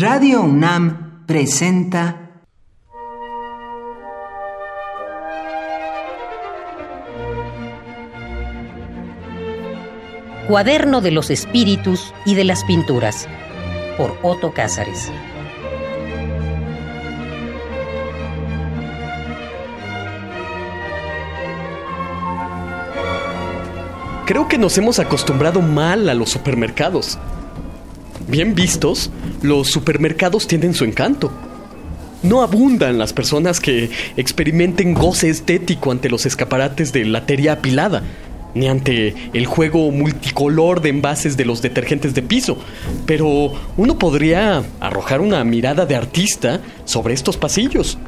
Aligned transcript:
Radio 0.00 0.40
UNAM 0.40 1.26
presenta 1.26 2.30
Cuaderno 10.48 11.02
de 11.02 11.10
los 11.10 11.28
Espíritus 11.28 12.14
y 12.24 12.34
de 12.34 12.44
las 12.44 12.64
Pinturas 12.64 13.28
por 13.98 14.16
Otto 14.22 14.54
Cázares. 14.54 15.12
Creo 24.24 24.48
que 24.48 24.56
nos 24.56 24.78
hemos 24.78 24.98
acostumbrado 24.98 25.60
mal 25.60 26.08
a 26.08 26.14
los 26.14 26.30
supermercados. 26.30 27.18
Bien 28.30 28.54
vistos, 28.54 29.10
los 29.42 29.68
supermercados 29.68 30.46
tienen 30.46 30.72
su 30.72 30.84
encanto. 30.84 31.32
No 32.22 32.42
abundan 32.42 32.96
las 32.96 33.12
personas 33.12 33.58
que 33.58 33.90
experimenten 34.16 34.94
goce 34.94 35.30
estético 35.30 35.90
ante 35.90 36.08
los 36.08 36.26
escaparates 36.26 36.92
de 36.92 37.04
latería 37.06 37.54
apilada, 37.54 38.04
ni 38.54 38.68
ante 38.68 39.16
el 39.32 39.46
juego 39.46 39.90
multicolor 39.90 40.80
de 40.80 40.90
envases 40.90 41.36
de 41.36 41.44
los 41.44 41.60
detergentes 41.60 42.14
de 42.14 42.22
piso, 42.22 42.56
pero 43.04 43.52
uno 43.76 43.98
podría 43.98 44.62
arrojar 44.78 45.20
una 45.20 45.42
mirada 45.42 45.84
de 45.84 45.96
artista 45.96 46.60
sobre 46.84 47.14
estos 47.14 47.36
pasillos 47.36 47.98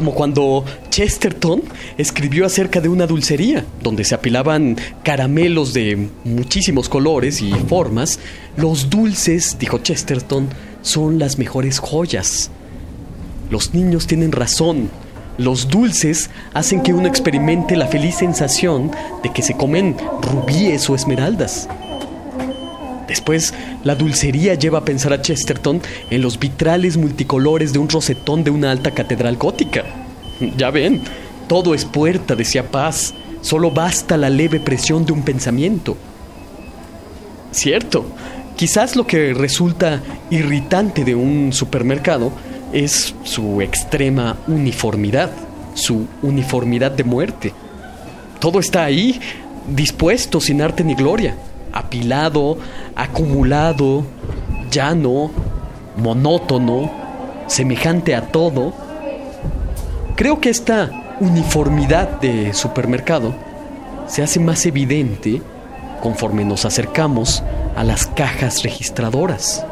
como 0.00 0.14
cuando 0.14 0.64
Chesterton 0.88 1.60
escribió 1.98 2.46
acerca 2.46 2.80
de 2.80 2.88
una 2.88 3.06
dulcería, 3.06 3.66
donde 3.82 4.02
se 4.04 4.14
apilaban 4.14 4.78
caramelos 5.02 5.74
de 5.74 6.08
muchísimos 6.24 6.88
colores 6.88 7.42
y 7.42 7.52
formas. 7.52 8.18
Los 8.56 8.88
dulces, 8.88 9.58
dijo 9.58 9.76
Chesterton, 9.76 10.48
son 10.80 11.18
las 11.18 11.36
mejores 11.36 11.80
joyas. 11.80 12.50
Los 13.50 13.74
niños 13.74 14.06
tienen 14.06 14.32
razón. 14.32 14.88
Los 15.36 15.68
dulces 15.68 16.30
hacen 16.54 16.82
que 16.82 16.94
uno 16.94 17.06
experimente 17.06 17.76
la 17.76 17.86
feliz 17.86 18.14
sensación 18.14 18.90
de 19.22 19.30
que 19.34 19.42
se 19.42 19.52
comen 19.52 19.98
rubíes 20.22 20.88
o 20.88 20.94
esmeraldas. 20.94 21.68
Después, 23.10 23.52
la 23.82 23.96
dulcería 23.96 24.54
lleva 24.54 24.78
a 24.78 24.84
pensar 24.84 25.12
a 25.12 25.20
Chesterton 25.20 25.82
en 26.10 26.22
los 26.22 26.38
vitrales 26.38 26.96
multicolores 26.96 27.72
de 27.72 27.80
un 27.80 27.88
rosetón 27.88 28.44
de 28.44 28.52
una 28.52 28.70
alta 28.70 28.92
catedral 28.92 29.36
gótica. 29.36 29.82
Ya 30.56 30.70
ven, 30.70 31.02
todo 31.48 31.74
es 31.74 31.84
puerta, 31.84 32.36
decía 32.36 32.70
Paz, 32.70 33.12
solo 33.40 33.72
basta 33.72 34.16
la 34.16 34.30
leve 34.30 34.60
presión 34.60 35.04
de 35.04 35.12
un 35.12 35.24
pensamiento. 35.24 35.96
Cierto, 37.50 38.06
quizás 38.54 38.94
lo 38.94 39.08
que 39.08 39.34
resulta 39.34 40.00
irritante 40.30 41.02
de 41.04 41.16
un 41.16 41.52
supermercado 41.52 42.30
es 42.72 43.12
su 43.24 43.60
extrema 43.60 44.38
uniformidad, 44.46 45.32
su 45.74 46.06
uniformidad 46.22 46.92
de 46.92 47.02
muerte. 47.02 47.52
Todo 48.38 48.60
está 48.60 48.84
ahí, 48.84 49.20
dispuesto 49.66 50.40
sin 50.40 50.62
arte 50.62 50.84
ni 50.84 50.94
gloria 50.94 51.34
apilado, 51.72 52.58
acumulado, 52.94 54.04
llano, 54.70 55.30
monótono, 55.96 56.90
semejante 57.46 58.14
a 58.14 58.22
todo. 58.28 58.72
Creo 60.16 60.40
que 60.40 60.50
esta 60.50 61.16
uniformidad 61.20 62.20
de 62.20 62.52
supermercado 62.54 63.34
se 64.06 64.22
hace 64.22 64.40
más 64.40 64.66
evidente 64.66 65.42
conforme 66.02 66.44
nos 66.44 66.64
acercamos 66.64 67.42
a 67.76 67.84
las 67.84 68.06
cajas 68.06 68.62
registradoras. 68.62 69.64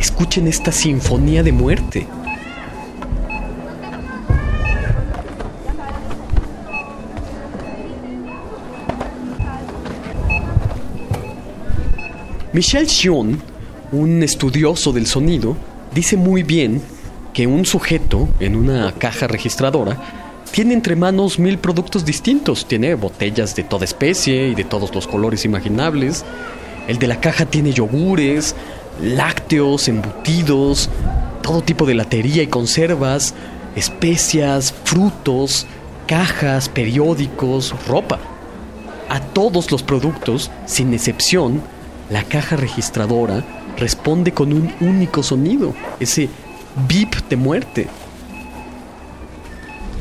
Escuchen 0.00 0.48
esta 0.48 0.72
sinfonía 0.72 1.42
de 1.42 1.52
muerte. 1.52 2.06
Michel 12.52 12.86
Chion, 12.86 13.40
un 13.92 14.22
estudioso 14.22 14.92
del 14.92 15.06
sonido, 15.06 15.56
dice 15.94 16.16
muy 16.16 16.42
bien 16.42 16.80
que 17.34 17.46
un 17.46 17.66
sujeto 17.66 18.28
en 18.40 18.56
una 18.56 18.92
caja 18.92 19.26
registradora 19.26 20.00
tiene 20.52 20.72
entre 20.72 20.96
manos 20.96 21.38
mil 21.38 21.58
productos 21.58 22.04
distintos. 22.04 22.66
Tiene 22.66 22.94
botellas 22.94 23.54
de 23.56 23.64
toda 23.64 23.84
especie 23.84 24.48
y 24.48 24.54
de 24.54 24.64
todos 24.64 24.94
los 24.94 25.06
colores 25.06 25.44
imaginables. 25.44 26.24
El 26.88 26.98
de 26.98 27.08
la 27.08 27.20
caja 27.20 27.46
tiene 27.46 27.72
yogures, 27.72 28.54
lácteos, 29.02 29.88
embutidos, 29.88 30.88
todo 31.42 31.62
tipo 31.62 31.84
de 31.84 31.94
latería 31.94 32.42
y 32.42 32.46
conservas, 32.46 33.34
especias, 33.74 34.72
frutos, 34.84 35.66
cajas, 36.06 36.68
periódicos, 36.68 37.74
ropa. 37.86 38.18
A 39.08 39.20
todos 39.20 39.70
los 39.70 39.82
productos, 39.82 40.50
sin 40.64 40.94
excepción, 40.94 41.60
la 42.10 42.22
caja 42.24 42.56
registradora 42.56 43.42
responde 43.76 44.32
con 44.32 44.52
un 44.52 44.72
único 44.80 45.22
sonido, 45.22 45.74
ese 46.00 46.28
bip 46.88 47.14
de 47.28 47.36
muerte. 47.36 47.88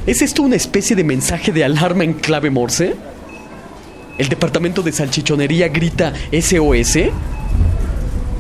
¿Es 0.05 0.21
esto 0.21 0.43
una 0.43 0.55
especie 0.55 0.95
de 0.95 1.03
mensaje 1.03 1.51
de 1.51 1.63
alarma 1.63 2.03
en 2.03 2.13
clave 2.13 2.49
Morse? 2.49 2.95
¿El 4.17 4.29
departamento 4.29 4.81
de 4.81 4.91
salchichonería 4.91 5.67
grita 5.67 6.13
SOS? 6.31 6.97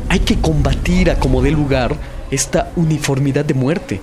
Hay 0.09 0.19
que 0.19 0.39
combatir 0.39 1.09
a 1.09 1.19
como 1.19 1.41
dé 1.41 1.51
lugar 1.51 1.95
esta 2.29 2.71
uniformidad 2.75 3.43
de 3.43 3.53
muerte. 3.55 4.01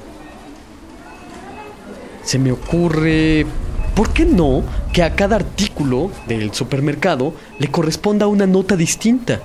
Se 2.25 2.39
me 2.39 2.53
ocurre, 2.53 3.47
¿por 3.95 4.11
qué 4.11 4.25
no 4.25 4.63
que 4.93 5.03
a 5.03 5.15
cada 5.15 5.37
artículo 5.37 6.11
del 6.27 6.53
supermercado 6.53 7.35
le 7.59 7.69
corresponda 7.69 8.27
una 8.27 8.47
nota 8.47 8.77
distinta? 8.77 9.41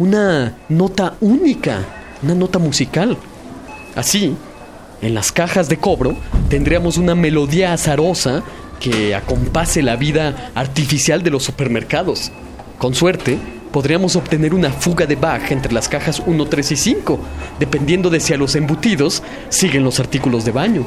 una 0.00 0.56
nota 0.70 1.14
única, 1.20 1.84
una 2.22 2.34
nota 2.34 2.58
musical. 2.58 3.18
Así, 3.94 4.34
en 5.02 5.14
las 5.14 5.30
cajas 5.30 5.68
de 5.68 5.76
cobro 5.76 6.16
tendríamos 6.48 6.96
una 6.96 7.14
melodía 7.14 7.74
azarosa 7.74 8.42
que 8.80 9.14
acompase 9.14 9.82
la 9.82 9.96
vida 9.96 10.50
artificial 10.54 11.22
de 11.22 11.30
los 11.30 11.44
supermercados. 11.44 12.32
Con 12.78 12.94
suerte, 12.94 13.38
podríamos 13.72 14.16
obtener 14.16 14.54
una 14.54 14.70
fuga 14.70 15.04
de 15.04 15.16
Bach 15.16 15.52
entre 15.52 15.74
las 15.74 15.90
cajas 15.90 16.22
1, 16.24 16.46
3 16.46 16.72
y 16.72 16.76
5, 16.76 17.20
dependiendo 17.58 18.08
de 18.08 18.20
si 18.20 18.32
a 18.32 18.38
los 18.38 18.56
embutidos 18.56 19.22
siguen 19.50 19.84
los 19.84 20.00
artículos 20.00 20.46
de 20.46 20.52
baño. 20.52 20.86